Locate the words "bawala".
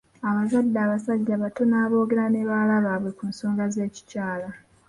2.49-2.75